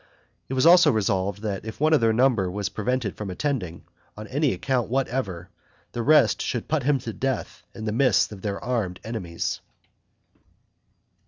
It 0.49 0.55
was 0.55 0.65
also 0.65 0.91
resolved 0.91 1.43
that 1.43 1.63
if 1.63 1.79
one 1.79 1.93
of 1.93 2.01
their 2.01 2.11
number 2.11 2.49
were 2.49 2.63
prevented 2.73 3.15
from 3.15 3.29
attending, 3.29 3.83
on 4.17 4.25
any 4.29 4.51
account 4.51 4.89
whatever, 4.89 5.51
the 5.91 6.01
rest 6.01 6.41
should 6.41 6.67
put 6.67 6.81
him 6.81 6.97
to 6.97 7.13
death 7.13 7.61
in 7.75 7.85
the 7.85 7.91
midst 7.91 8.31
of 8.31 8.41
their 8.41 8.59
armed 8.63 8.99
enemies. 9.03 9.61